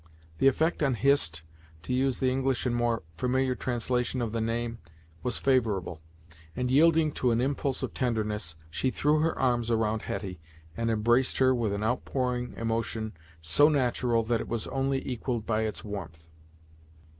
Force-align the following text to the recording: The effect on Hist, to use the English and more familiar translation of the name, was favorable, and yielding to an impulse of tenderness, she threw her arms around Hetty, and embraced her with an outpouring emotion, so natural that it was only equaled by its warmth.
The 0.39 0.47
effect 0.47 0.81
on 0.81 0.95
Hist, 0.95 1.43
to 1.83 1.93
use 1.93 2.17
the 2.17 2.31
English 2.31 2.65
and 2.65 2.75
more 2.75 3.03
familiar 3.17 3.53
translation 3.53 4.19
of 4.19 4.31
the 4.31 4.41
name, 4.41 4.79
was 5.21 5.37
favorable, 5.37 6.01
and 6.55 6.71
yielding 6.71 7.11
to 7.11 7.29
an 7.29 7.39
impulse 7.39 7.83
of 7.83 7.93
tenderness, 7.93 8.55
she 8.71 8.89
threw 8.89 9.19
her 9.19 9.37
arms 9.37 9.69
around 9.69 10.01
Hetty, 10.01 10.39
and 10.75 10.89
embraced 10.89 11.37
her 11.37 11.53
with 11.53 11.71
an 11.71 11.83
outpouring 11.83 12.55
emotion, 12.57 13.13
so 13.41 13.69
natural 13.69 14.23
that 14.23 14.41
it 14.41 14.47
was 14.47 14.65
only 14.69 15.07
equaled 15.07 15.45
by 15.45 15.61
its 15.65 15.83
warmth. 15.83 16.27